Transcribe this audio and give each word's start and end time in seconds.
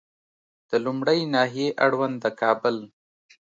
د 0.69 0.71
لومړۍ 0.85 1.19
ناحیې 1.35 1.67
اړوند 1.85 2.15
د 2.23 2.25
کابل 2.41 2.75